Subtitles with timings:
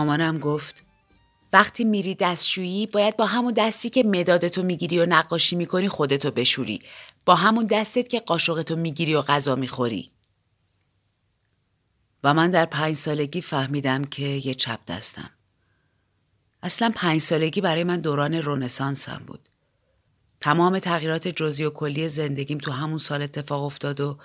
[0.00, 0.82] مامانم گفت
[1.52, 6.80] وقتی میری دستشویی باید با همون دستی که مدادتو می‌گیری و نقاشی می‌کنی خودتو بشوری.
[7.24, 10.10] با همون دستت که قاشقتو می‌گیری و غذا می‌خوری.
[12.24, 15.30] و من در پنج سالگی فهمیدم که یه چپ دستم.
[16.62, 19.48] اصلا پنج سالگی برای من دوران رونسانسم بود.
[20.40, 24.18] تمام تغییرات جزئی و کلی زندگیم تو همون سال اتفاق افتاد و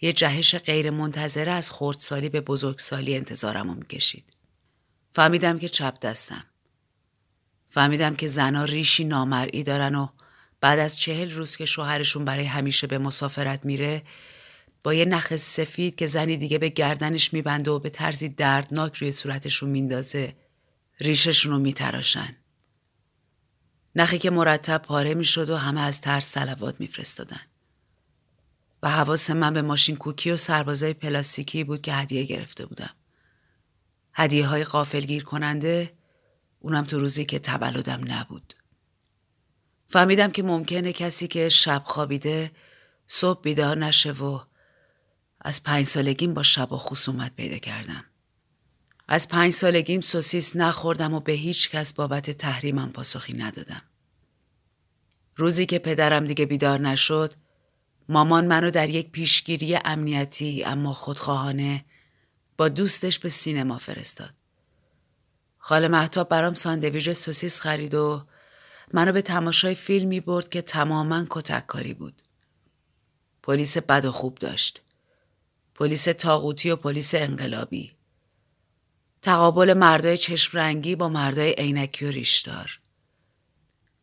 [0.00, 4.39] یه جهش غیر منتظره از خردسالی به بزرگسالی انتظارم رو می‌کشید.
[5.12, 6.44] فهمیدم که چپ دستم.
[7.68, 10.08] فهمیدم که زنا ریشی نامرئی دارن و
[10.60, 14.02] بعد از چهل روز که شوهرشون برای همیشه به مسافرت میره
[14.82, 19.12] با یه نخ سفید که زنی دیگه به گردنش میبنده و به طرزی دردناک روی
[19.12, 20.36] صورتشون میندازه
[21.00, 22.36] ریششون رو میتراشن.
[23.96, 27.40] نخی که مرتب پاره می‌شد و همه از ترس سلوات میفرستادن.
[28.82, 32.90] و حواس من به ماشین کوکی و سربازای پلاستیکی بود که هدیه گرفته بودم.
[34.20, 35.92] هدیه های قافلگیر کننده
[36.60, 38.54] اونم تو روزی که تولدم نبود.
[39.86, 42.50] فهمیدم که ممکنه کسی که شب خوابیده
[43.06, 44.40] صبح بیدار نشه و
[45.40, 48.04] از پنج سالگیم با شب و خصومت پیدا کردم.
[49.08, 53.82] از پنج سالگیم سوسیس نخوردم و به هیچ کس بابت تحریمم پاسخی ندادم.
[55.36, 57.34] روزی که پدرم دیگه بیدار نشد
[58.08, 61.84] مامان منو در یک پیشگیری امنیتی اما خودخواهانه
[62.60, 64.30] با دوستش به سینما فرستاد.
[65.58, 68.26] خاله مهتاب برام ساندویچ سوسیس خرید و
[68.92, 72.22] منو به تماشای فیلمی برد که تماما کتک‌کاری بود.
[73.42, 74.82] پلیس بد و خوب داشت.
[75.74, 77.92] پلیس طاغوتی و پلیس انقلابی.
[79.22, 82.80] تقابل مردای چشم رنگی با مردای عینکی و ریشدار.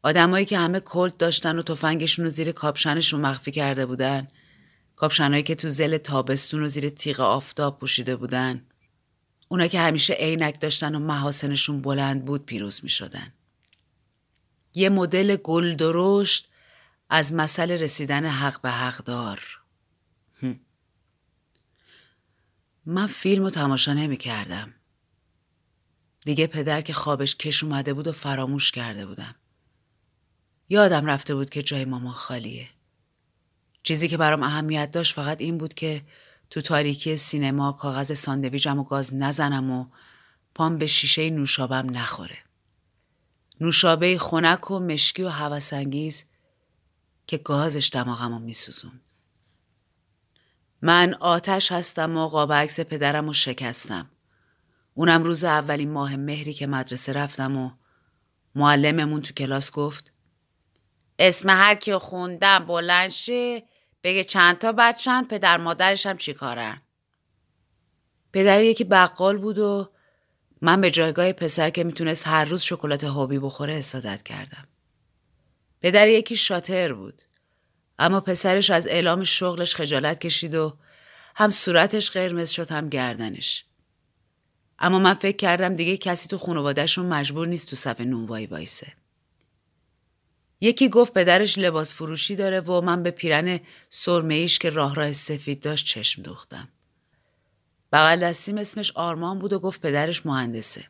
[0.03, 4.28] آدمایی که همه کلت داشتن و تفنگشون رو زیر کاپشنشون مخفی کرده بودن
[4.97, 8.66] کاپشنهایی که تو زل تابستون و زیر تیغ آفتاب پوشیده بودن
[9.47, 13.34] اونا که همیشه عینک داشتن و محاسنشون بلند بود پیروز می شدن.
[14.74, 16.50] یه مدل گل درشت
[17.09, 19.62] از مسئله رسیدن حق به حق دار.
[22.86, 24.74] من فیلم رو تماشا نمی کردم.
[26.25, 29.36] دیگه پدر که خوابش کش اومده بود و فراموش کرده بودم.
[30.69, 32.69] یادم رفته بود که جای مامان خالیه.
[33.88, 36.02] چیزی که برام اهمیت داشت فقط این بود که
[36.50, 39.86] تو تاریکی سینما کاغذ ساندویجم و گاز نزنم و
[40.56, 42.38] پام به شیشه نوشابم نخوره.
[43.62, 46.25] نوشابه خنک و مشکی و هوسانگیز
[47.28, 49.02] که گازش دماغم رو میسوزون.
[50.81, 54.09] من آتش هستم و قاب عکس پدرم رو شکستم.
[54.94, 57.72] اونم روز اولین ماه مهری که مدرسه رفتم و
[58.56, 60.14] معلممون تو کلاس گفت
[61.19, 63.64] اسم هر کی خوندم بلند شه
[64.03, 66.81] بگه چند تا بچن پدر مادرش هم چیکارن
[68.34, 69.91] پدر یکی بقال بود و
[70.62, 74.68] من به جایگاه پسر که می‌تونست هر روز شکلات هابی بخوره استادت کردم.
[75.81, 77.22] پدر یکی شاتر بود
[78.00, 80.78] اما پسرش از اعلام شغلش خجالت کشید و
[81.36, 83.66] هم صورتش قرمز شد هم گردنش.
[84.80, 88.94] اما من فکر کردم دیگه کسی تو خانوادهشون مجبور نیست تو صف نونوایی وایسه.
[90.62, 93.59] یکی گفت پدرش لباس فروشی داره و من به پیرن
[93.90, 96.69] سرمهیش که راه راه سفید داشت چشم دوختم.
[97.94, 100.86] بغل دستیم اسمش آرمان بود و گفت پدرش مهندسه.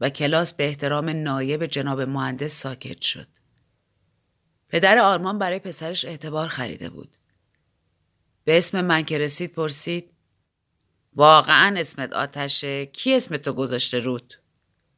[0.00, 3.28] و کلاس به احترام نایب جناب مهندس ساکت شد.
[4.68, 7.16] پدر آرمان برای پسرش اعتبار خریده بود.
[8.44, 10.12] به اسم من که رسید پرسید
[11.14, 14.34] واقعا اسمت آتشه کی اسمتو گذاشته رود؟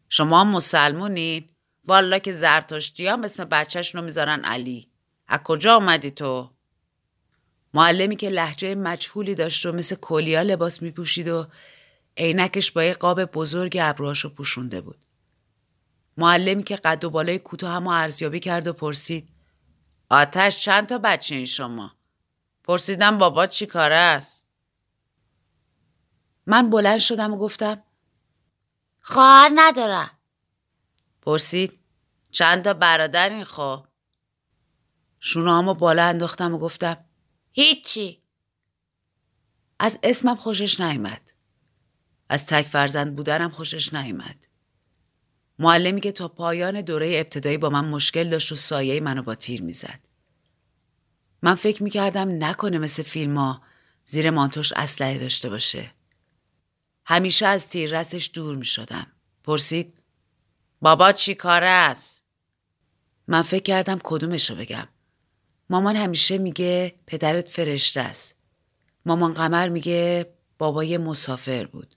[0.08, 1.49] شما مسلمونین؟
[1.84, 4.88] والا که زرتشتی هم اسم بچهش رو می‌ذارن علی
[5.28, 6.50] از کجا آمدی تو؟
[7.74, 11.46] معلمی که لحجه مجهولی داشت و مثل کلیا لباس میپوشید و
[12.16, 15.04] عینکش با یه قاب بزرگ ابروهاشو پوشونده بود.
[16.16, 19.28] معلمی که قد و بالای کوتاه هم ارزیابی کرد و پرسید
[20.10, 21.92] آتش چند تا بچه این شما؟
[22.64, 24.46] پرسیدم بابا چی کاره است؟
[26.46, 27.82] من بلند شدم و گفتم
[29.00, 30.10] خواهر ندارم.
[31.22, 31.80] پرسید
[32.30, 33.88] چند تا برادر این خواه؟
[35.20, 37.04] شونه بالا انداختم و گفتم
[37.52, 38.22] هیچی.
[39.78, 41.32] از اسمم خوشش نیامد
[42.28, 44.46] از تک فرزند بودنم خوشش نیامد
[45.58, 49.62] معلمی که تا پایان دوره ابتدایی با من مشکل داشت و سایه منو با تیر
[49.62, 50.08] می‌زد.
[51.42, 53.62] من فکر می‌کردم نکنه مثل فیلم ها
[54.04, 55.90] زیر مانتوش اسلحه داشته باشه.
[57.04, 59.06] همیشه از تیر رسش دور می‌شدم.
[59.44, 59.99] پرسید
[60.80, 62.24] بابا چی کار است؟
[63.28, 64.88] من فکر کردم کدومش رو بگم.
[65.70, 68.36] مامان همیشه میگه پدرت فرشته است.
[69.06, 71.94] مامان قمر میگه بابای مسافر بود.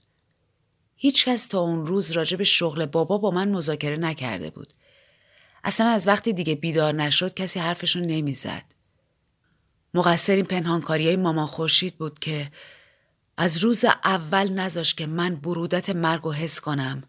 [0.96, 4.72] هیچکس تا اون روز راجع به شغل بابا با من مذاکره نکرده بود.
[5.64, 8.64] اصلا از وقتی دیگه بیدار نشد کسی حرفشو نمی‌زد.
[9.94, 12.50] مقصر این پنهانکاری های مامان خورشید بود که
[13.36, 17.02] از روز اول نذاش که من برودت مرگ و حس کنم.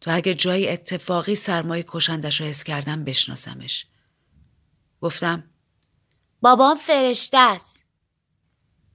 [0.00, 3.86] تو اگه جایی اتفاقی سرمایه کشندش رو حس کردم بشناسمش.
[5.00, 5.44] گفتم
[6.40, 7.84] بابام فرشته است.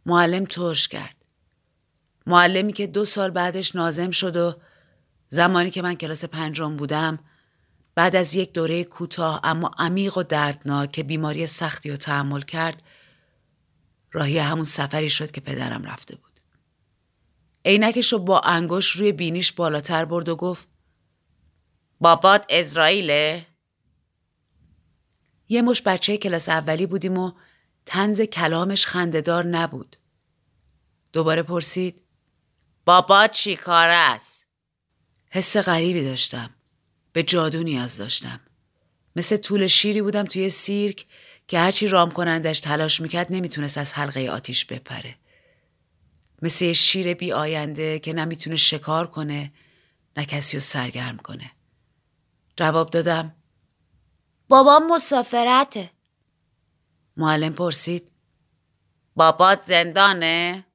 [0.06, 1.16] معلم ترش کرد.
[2.28, 4.56] معلمی که دو سال بعدش نازم شد و
[5.30, 7.20] زمانی که من کلاس پنجم بودم
[7.96, 12.84] بعد از یک دوره کوتاه اما عمیق و دردناک که بیماری سختی و تحمل کرد
[14.12, 16.40] راهی همون سفری شد که پدرم رفته بود.
[17.66, 20.68] عینکش رو با انگوش روی بینیش بالاتر برد و گفت
[22.00, 23.46] بابات اسرائیله؟
[25.50, 27.32] یه مش بچه کلاس اولی بودیم و
[27.86, 29.96] تنز کلامش خندهدار نبود.
[31.14, 32.02] دوباره پرسید
[32.86, 34.48] بابات چی کار است؟
[35.30, 36.50] حس غریبی داشتم.
[37.14, 38.40] به جادو نیاز داشتم.
[39.16, 41.06] مثل طول شیری بودم توی سیرک
[41.48, 45.16] که هرچی رام کنندش تلاش می‌کرد نمی‌تونست از حلقه آتیش بپره.
[46.42, 49.54] مثل یه شیر بی آینده که نمی‌تونه شکار کنه
[50.18, 51.52] نه کسی رو سرگرم کنه.
[52.56, 53.36] جواب دادم.
[54.50, 55.92] بابام مسافرته.
[57.18, 58.12] معلم پرسید.
[59.16, 60.66] بابات زندانه؟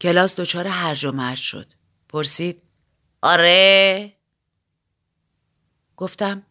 [0.00, 1.72] کلاس دچار هرج و مرج شد.
[2.08, 2.62] پرسید.
[3.22, 4.12] آره.
[5.96, 6.42] گفتم.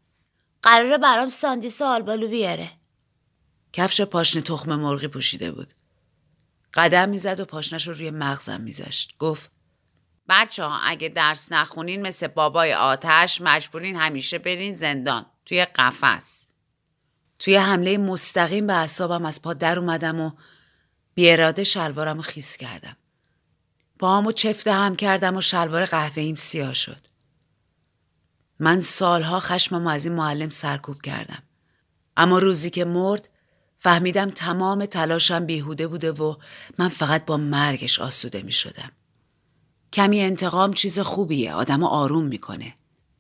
[0.62, 2.72] قراره برام ساندیس آلبالو بیاره.
[3.74, 5.74] کفش پاشنه تخم مرغی پوشیده بود.
[6.74, 9.18] قدم می‌زد و پاشنش رو روی مغزم میذاشت.
[9.18, 9.57] گفت.
[10.30, 16.54] بچه ها اگه درس نخونین مثل بابای آتش مجبورین همیشه برین زندان توی قفس.
[17.40, 20.32] توی حمله مستقیم به اعصابم از پا در اومدم و
[21.16, 22.98] بیاراده شلوارم خیس کردم.
[24.00, 27.08] پاهامو چفته هم کردم و شلوار قهوه‌ایم سیاه شد.
[28.60, 31.44] من سالها خشمم از این معلم سرکوب کردم.
[32.18, 33.30] اما روزی که مرد
[33.78, 36.36] فهمیدم تمام تلاشم بیهوده بوده و
[36.78, 38.92] من فقط با مرگش آسوده می شدم.
[39.94, 42.74] کمی انتقام چیز خوبیه آدم آروم می‌کنه.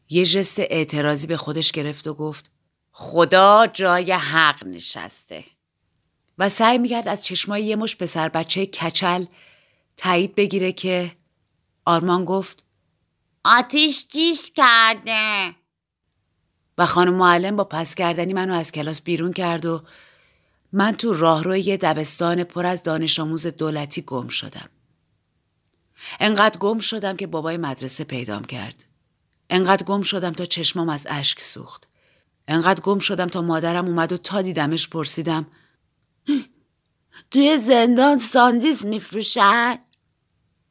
[0.10, 2.52] یه جست اعتراضی به خودش گرفت و گفت
[2.92, 5.44] خدا جای حق نشسته.
[6.38, 9.26] و سعی می‌کرد از چشمای یه مش پسر بچه کچل
[9.98, 11.12] تایید بگیره که
[11.86, 12.64] آرمان گفت
[13.46, 15.56] آتیش جیش کرده؟
[16.78, 19.84] و خانم معلم با پس کردنی منو از کلاس بیرون کرد و
[20.74, 24.70] من تو راهروی یه دبستان پر از دانش آموز دولتی گم شدم.
[26.20, 28.86] انقدر گم شدم که بابای مدرسه پیدام کرد.
[29.50, 31.88] انقدر گم شدم تا چشمام از اشک سوخت.
[32.48, 35.48] انقدر گم شدم تا مادرم اومد و تا دیدمش پرسیدم
[37.32, 39.78] توی زندان ساندیز میفروشن؟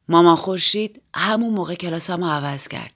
[0.09, 2.93] ماما خورشید همون موقع کلاسم رو عوض کرد.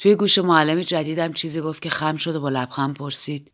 [0.00, 3.52] توی گوش معلم جدیدم چیزی گفت که خم شد و با لبخند پرسید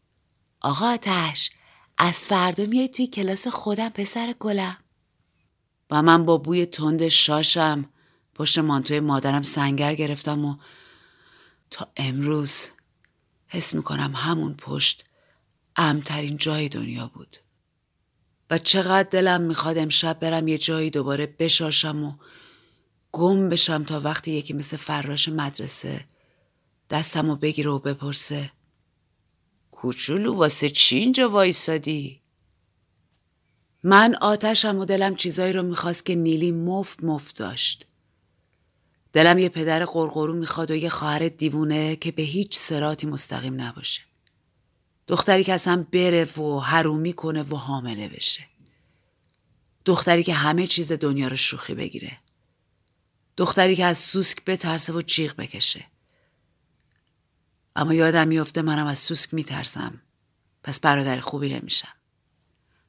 [0.61, 1.51] آقا آتش
[1.99, 4.77] از فردا میای توی کلاس خودم پسر گلم
[5.91, 7.85] و من با بوی تند شاشم
[8.37, 10.57] پشت مانتوی مادرم سنگر گرفتم و
[11.71, 12.71] تا امروز
[13.49, 15.05] حس می‌کنم همون پشت
[15.77, 17.37] امترین جای دنیا بود
[18.51, 22.13] و چقدر دلم می‌خواد امشب برم یه جایی دوباره بشاشم و
[23.13, 26.05] گم بشم تا وقتی یکی مثل فراش مدرسه
[26.91, 28.51] دستم و بگیره و بپرسه
[29.71, 32.21] کوچولو واسه چی اینجا وایسادی؟
[33.83, 37.87] من آتشم و دلم چیزایی رو می‌خواست که نیلی مفت مفت داشت.
[39.13, 44.03] دلم یه پدر قرقرو می‌خواد و یه خواهر دیوونه که به هیچ سراتی مستقیم نباشه.
[45.09, 48.47] دختری که اصلا بره و حرومی کنه و حامله بشه.
[49.85, 52.19] دختری که همه چیز دنیا رو شوخی بگیره.
[53.37, 55.85] دختری که از سوسک بترسه و جیغ بکشه.
[57.77, 60.01] اما یادم میفته منم از سوسک میترسم.
[60.63, 61.93] پس برادر خوبی نمیشم.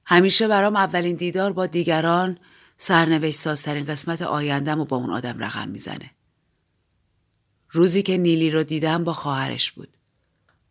[0.05, 2.39] همیشه برام اولین دیدار با دیگران
[2.77, 6.11] سرنوشت سازترین قسمت آیندم و با اون آدم رقم می‌زنه.
[7.71, 9.97] روزی که نیلی رو دیدم با خواهرش بود.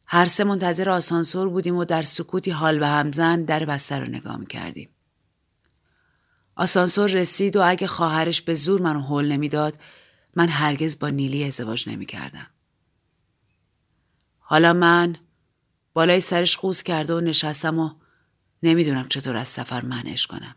[0.07, 4.45] هر سه منتظر آسانسور بودیم و در سکوتی حال به همزن در بستر رو نگاه
[4.45, 4.89] کردیم.
[6.57, 9.79] آسانسور رسید و اگه خواهرش به زور منو حل نمی‌داد
[10.37, 12.47] من هرگز با نیلی ازدواج نمی کردم.
[14.39, 15.17] حالا من
[15.93, 17.91] بالای سرش قوز کرده و نشستم و
[18.63, 20.57] نمی‌دونم چطور از سفر منش کنم.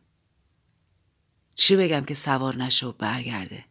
[1.60, 3.66] چی بگم که سوار نشه و برگرده؟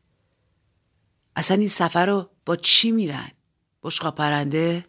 [1.37, 3.31] اصلا این سفر رو با چی میرن؟
[3.83, 4.85] بشقا پرنده؟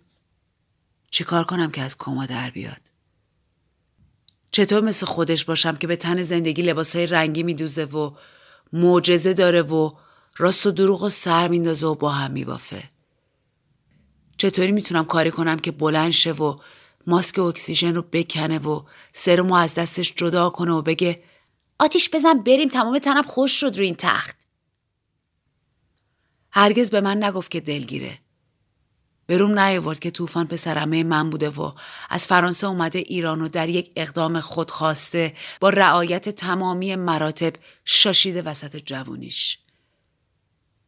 [1.12, 2.92] چی کار کنم که از کما در بیاد؟
[4.52, 8.12] چطور مثل خودش باشم که به تن زندگی لباسهای رنگی میدوزه و
[8.74, 9.92] معجزه داره و
[10.38, 12.84] راست و دروغ و سر میندازه و با هم میبافه؟
[14.38, 16.56] چطوری می‌تونم کاری کنم که بلند شه و
[17.08, 21.29] ماسک اکسیژن رو بکنه و سرمو از دستش جدا کنه و بگه
[21.80, 22.70] آتیش بزن بریم.
[22.70, 24.38] تمام تنم خوش شد رو این تخت.
[26.52, 28.20] هرگز به من نگفت که دلگیره
[29.28, 31.72] بروم نیاورد که طوفان پسرمه من بوده و
[32.10, 37.54] از فرانسه اومده ایران و در یک اقدام خودخواسته با رعایت تمامی مراتب
[37.86, 39.58] شاشیده وسط جوونیش.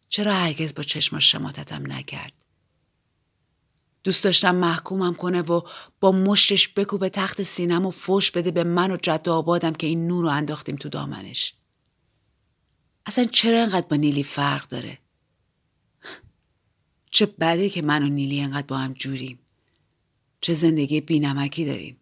[0.10, 2.33] چرا هرگز با چشماش شماتتم نکرد؟
[4.03, 5.62] دوست داشتم محکومم کنه و
[6.00, 10.08] با مشتش بکوبه تخت سینم و فوش بده به من و جد آبادم که این
[10.08, 11.53] نور رو انداختیم تو دامنش.
[13.05, 14.98] اصلا چرا انقدر با نیلی فرق داره؟
[17.12, 19.39] چه بده که من و نیلی انقدر با هم جوریم.
[20.41, 21.98] چه زندگی بینمکی داریم.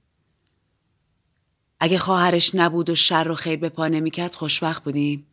[1.79, 5.27] اگه خواهرش نبود و شر و خیر به پا نمی‌کرد خوشبخت بودیم.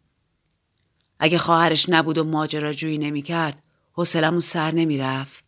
[1.19, 5.46] اگه خواهرش نبود و ماجراجویی نمی‌کرد حوصلمون سر نمی‌رفت.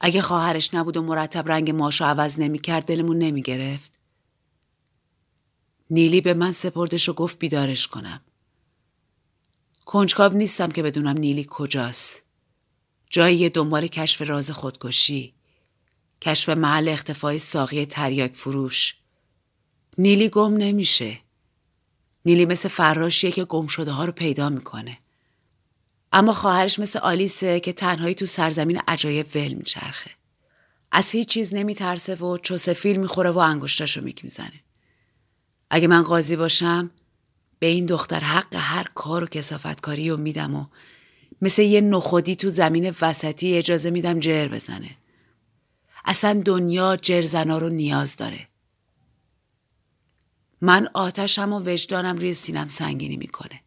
[0.00, 3.98] اگه خواهرش نبود و مرتب رنگ ماشو عوض نمی‌کرد دلمون نمی‌گرفت.
[5.90, 8.20] نیلی به من سپردش و گفت بیدارش کنم.
[9.84, 12.22] کنجکاو نیستم که بدونم نیلی کجاست.
[13.10, 15.34] جایی دنبال کشف راز خودکشی.
[16.20, 18.96] کشف محل اختفای ساقی تریاک فروش.
[19.98, 21.18] نیلی گم نمیشه.
[22.24, 24.98] نیلی مثل فراشیه که گم شده ها رو پیدا می‌کنه.
[26.16, 30.10] اما خواهرش مثل آلیسه که تنهایی تو سرزمین عجایب ول میچرخه.
[30.92, 34.60] از هیچ چیز نمیترسه و چوسه فیل می‌خوره و انگشتاشو میک می‌زنه.
[35.70, 36.90] اگه من قاضی باشم
[37.58, 40.66] به این دختر حق هر کار و کسافتکاری رو میدم و
[41.42, 44.96] مثل یه نخودی تو زمین وسطی اجازه میدم جر بزنه.
[46.04, 48.48] اصلا دنیا جرزنا رو نیاز داره.
[50.60, 53.63] من آتشم و وجدانم روی سینم سنگینی می‌کنه.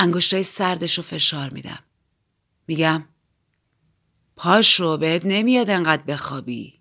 [0.00, 1.78] انگشتای سردش رو فشار میدم.
[2.66, 3.04] میگم
[4.36, 6.80] پاش رو بهت نمیاد انقدر بخوابی.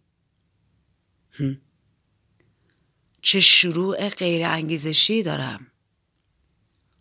[3.22, 5.68] چه شروع غیر انگیزشی دارم.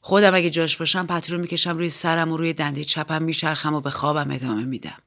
[0.01, 3.91] خودم اگه جاش باشم پترو می‌کشم روی سرم و روی دنده چپم میچرخم و به
[3.91, 4.99] خوابم ادامه میدم.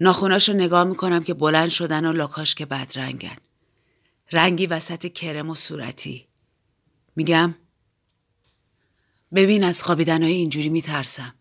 [0.00, 3.36] ناخوناش رو نگاه می‌کنم که بلند شدن و لاکاش که بدرنگن.
[4.32, 6.26] رنگی وسط کرم و صورتی.
[7.16, 7.54] میگم
[9.34, 11.34] ببین از خوابیدن های اینجوری میترسم.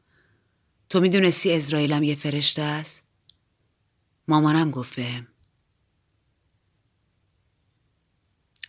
[0.90, 3.04] تو می‌دونستی اسرائیلم یه فرشته است؟
[4.28, 5.28] مامانم گفت بهم.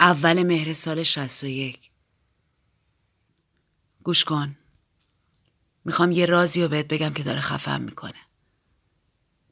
[0.00, 1.90] اول مهر سال 61
[4.02, 4.56] گوش کن.
[5.84, 8.26] می‌خوام یه رازی رو بهت بگم که داره خفم می‌کنه.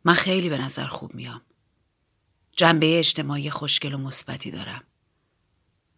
[0.05, 1.43] من خیلی به نظر خوب میام.
[2.57, 4.85] جنبه اجتماعی خوشگل و مثبتی دارم.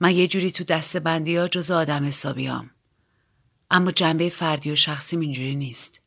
[0.01, 2.71] من یه جوری تو دست بندی ها جز آدم حسابیام.
[3.71, 6.01] اما جنبه فردی و شخصیم اینجوری نیست.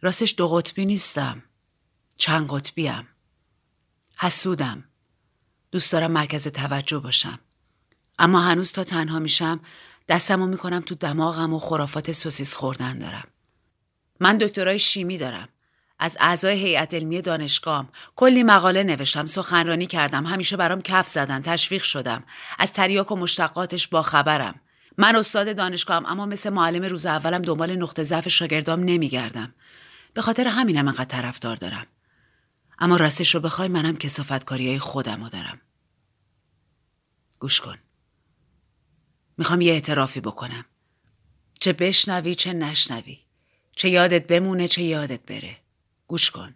[0.00, 1.42] راستش دو قطبی نیستم.
[2.16, 3.08] چند قطبیم.
[4.16, 4.84] حسودم.
[5.72, 7.38] دوست دارم مرکز توجه باشم.
[8.18, 9.60] اما هنوز تا تنها میشم
[10.08, 13.28] دستمو می‌کنم تو دماغم و خرافات سوسیس خوردن دارم.
[14.20, 15.48] من دکترای شیمی دارم.
[15.98, 21.82] از اعضای هیئت علمی دانشگاهم کلی مقاله نوشتم سخنرانی کردم همیشه برام کف زدن تشویق
[21.82, 22.24] شدم
[22.58, 24.60] از تریاک و مشتقاتش با خبرم
[24.98, 29.54] من استاد دانشگاهم اما مثل معلم روز اولم دنبال نقطه ضعف شاگردام نمیگردم.
[30.14, 31.86] به خاطر همینم انقدر طرفدار دارم.
[32.78, 35.60] اما راستش رو بخوای منم کسافتکاری های خودم رو دارم.
[37.38, 37.78] گوش کن.
[39.38, 40.64] می‌خوام یه اعترافی بکنم.
[41.60, 43.18] چه بشنوی چه نشنوی.
[43.76, 45.56] چه یادت بمونه چه یادت بره.
[46.06, 46.54] گوش کن.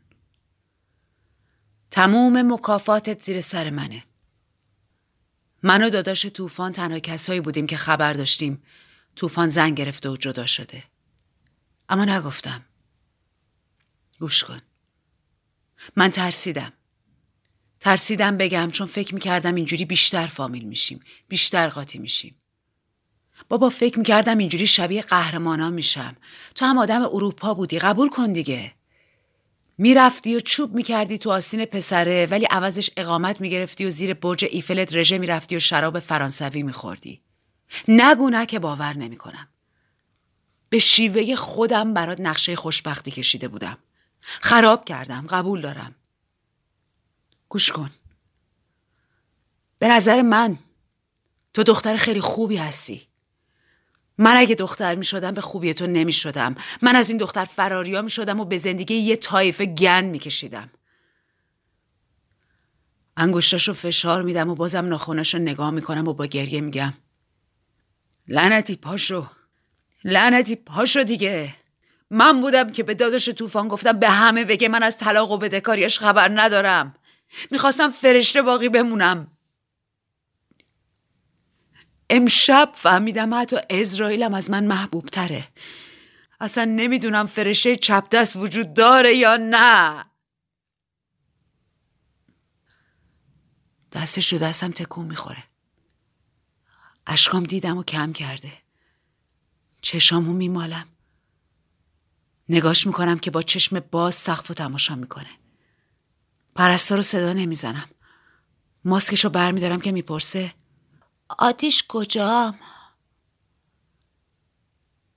[1.91, 4.05] تموم مکافاتت زیر سر منه.
[5.63, 8.63] من و داداش طوفان تنها کسایی بودیم که خبر داشتیم.
[9.17, 10.85] طوفان زن گرفته و جدا شده.
[11.89, 12.65] اما نگفتم.
[14.21, 14.61] گوش کن.
[15.97, 16.73] من ترسیدم.
[17.81, 22.37] ترسیدم بگم چون فکر می‌کردم اینجوری بیشتر فامیل میشیم بیشتر قاطی میشیم.
[23.49, 26.17] بابا فکر می‌کردم اینجوری شبیه قهرمانا میشم.
[26.55, 28.75] تو هم آدم اروپا بودی قبول کن دیگه.
[29.81, 34.95] می‌رفتی و چوب می‌کردی تو آسین پسره ولی عوضش اقامت می‌گرفتی و زیر برج ایفلت
[34.95, 37.21] رژه می‌رفتی و شراب فرانسوی میخوردی.
[37.89, 39.49] نگو نه که باور نمی‌کنم.
[40.69, 43.79] به شیوه خودم برات نقشه خوشبختی کشیده بودم.
[44.21, 45.95] خراب کردم قبول دارم.
[47.49, 47.91] گوش کن.
[49.79, 50.59] به نظر من
[51.55, 53.10] تو دختر خیلی خوبی هستی.
[54.23, 58.03] من اگه دختر می شدم به خوبی تو نمی شدم من از این دختر فراریا
[58.03, 60.71] می شدم و به زندگی یه تایفه گند می کشیدم
[63.17, 66.93] انگشتاشو فشار میدم و بازم ناخوناشو نگاه می‌کنم و با گریه میگم.
[68.29, 69.27] لعنتی پاشو.
[70.05, 71.55] لعنتی پاشو دیگه.
[72.11, 75.99] من بودم که به داداش طوفان گفتم به همه بگه من از طلاق و بدهکاریش
[75.99, 76.95] خبر ندارم.
[77.51, 79.40] می‌خواستم فرشته باقی بمونم.
[82.11, 85.49] امشب فهمیدم حتی اسرائیلم از من محبوب تره
[86.41, 90.05] اصلا نمی‌دونم فرشته چپ دست وجود داره یا نه.
[93.93, 95.45] دستش رو دستم تکون می‌خوره.
[97.07, 98.53] اشکام دیدم و کم کرده.
[99.81, 100.87] چشامو میمالم.
[102.49, 105.31] نگاش می‌کنم که با چشم باز سقف و تماشا می‌کنه.
[106.55, 107.89] پرستار رو صدا نمی‌زنم.
[108.85, 110.55] ماسکش رو برمیدارم که می‌پرسه.
[111.39, 112.59] آتیش کجام؟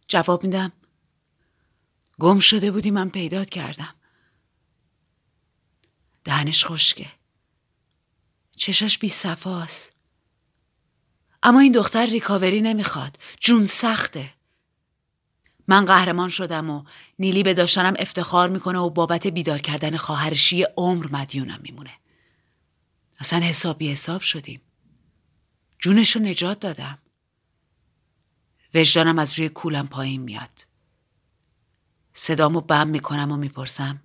[0.08, 0.72] جواب میدم.
[2.20, 3.96] گم شده بودی من پیدات کردم.
[6.24, 7.08] دهنش خشکه.
[8.56, 9.94] چشاش بی صفاست
[11.44, 13.18] اما این دختر ریکاوری نمی‌خواد.
[13.40, 14.30] جون سخته.
[15.68, 16.84] من قهرمان شدم و
[17.20, 21.92] نیلی به داشتنم افتخار می‌کنه و بابت بیدار کردن خواهرشی عمر مدیونم میمونه.
[23.20, 24.62] اصلا حسابی حساب شدیم.
[25.84, 27.00] جونش رو نجات دادم.
[28.74, 30.68] وجدانم از روی کولم پایین میاد.
[32.14, 34.02] صدامو بم می‌کنم و می‌پرسم.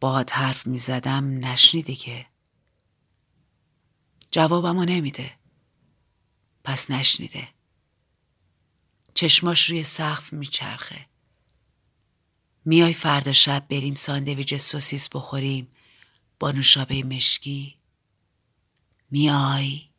[0.00, 2.26] باد حرف می‌زدم نشنیدی که؟
[4.30, 5.38] جوابمو نمیده.
[6.64, 7.48] پس نشنیده.
[9.14, 11.06] چشماش روی سقف میچرخه.
[12.64, 15.68] میای فردا شب بریم ساندویج سوسیس بخوریم.
[16.40, 17.78] با نوشابه مشکی.
[19.10, 19.91] میای.